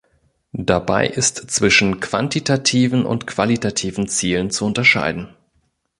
Dabei 0.53 1.05
ist 1.05 1.51
zwischen 1.51 1.99
quantitativen 1.99 3.05
und 3.05 3.27
qualitativen 3.27 4.07
Zielen 4.07 4.49
zu 4.49 4.65
unterscheiden. 4.65 5.29